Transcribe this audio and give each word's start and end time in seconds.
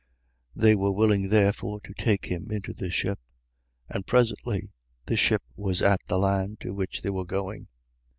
6:21. 0.55 0.61
They 0.63 0.73
were 0.75 0.91
willing 0.91 1.29
therefore 1.29 1.79
to 1.81 1.93
take 1.93 2.25
him 2.25 2.47
into 2.49 2.73
the 2.73 2.89
ship. 2.89 3.19
And 3.87 4.03
presently 4.07 4.71
the 5.05 5.15
ship 5.15 5.43
was 5.55 5.83
at 5.83 5.99
the 6.07 6.17
land 6.17 6.59
to 6.61 6.73
which 6.73 7.03
they 7.03 7.11
were 7.11 7.23
going. 7.23 7.67